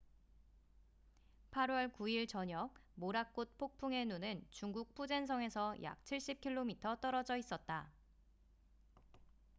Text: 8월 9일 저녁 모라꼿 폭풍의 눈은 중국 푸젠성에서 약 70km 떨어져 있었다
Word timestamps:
8월 1.51 1.91
9일 1.93 2.27
저녁 2.27 2.73
모라꼿 2.95 3.45
폭풍의 3.59 4.07
눈은 4.07 4.43
중국 4.49 4.95
푸젠성에서 4.95 5.83
약 5.83 6.03
70km 6.05 6.99
떨어져 6.99 7.37
있었다 7.37 7.91